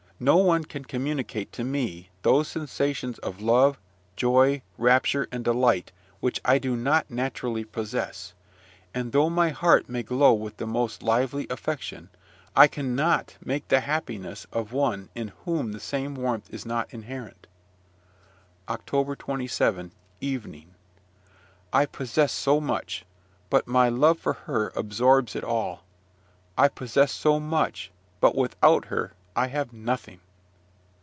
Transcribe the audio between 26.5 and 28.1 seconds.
I possess so much,